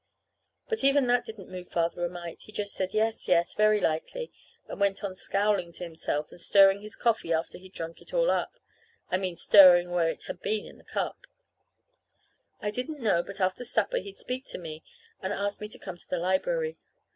[0.67, 2.41] But even that didn't move Father a mite.
[2.41, 4.31] He just said, yes, yes, very likely;
[4.67, 8.31] and went on scowling to himself and stirring his coffee after he'd drank it all
[8.31, 8.57] up
[9.11, 11.27] I mean, stirring where it had been in the cup.
[12.59, 14.83] I didn't know but after supper he'd speak to me
[15.21, 16.77] and ask me to come to the library.